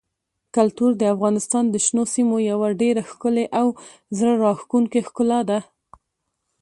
[0.55, 3.67] کلتور د افغانستان د شنو سیمو یوه ډېره ښکلې او
[4.17, 5.59] زړه راښکونکې ښکلا ده.